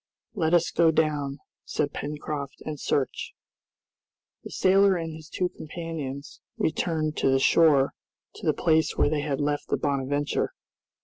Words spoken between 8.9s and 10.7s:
where they had left the "Bonadventure."